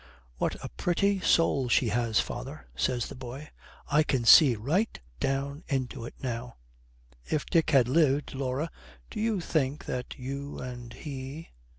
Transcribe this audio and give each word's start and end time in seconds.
'What 0.39 0.55
a 0.63 0.69
pretty 0.69 1.19
soul 1.19 1.69
she 1.69 1.89
has, 1.89 2.19
father,' 2.19 2.65
says 2.75 3.05
the 3.07 3.13
boy; 3.13 3.51
'I 3.91 4.01
can 4.01 4.25
see 4.25 4.55
right 4.55 4.99
down 5.19 5.63
into 5.67 6.05
it 6.05 6.15
now.' 6.23 6.55
'If 7.25 7.45
Dick 7.45 7.69
had 7.69 7.87
lived, 7.87 8.33
Laura, 8.33 8.71
do 9.11 9.19
you 9.19 9.39
think 9.39 9.85
that 9.85 10.17
you 10.17 10.57
and 10.57 10.91
he 10.91 11.49